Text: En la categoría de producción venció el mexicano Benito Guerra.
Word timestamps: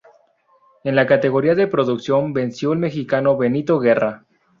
En 0.83 0.95
la 0.95 1.05
categoría 1.05 1.53
de 1.53 1.67
producción 1.67 2.33
venció 2.33 2.73
el 2.73 2.79
mexicano 2.79 3.37
Benito 3.37 3.77
Guerra. 3.79 4.25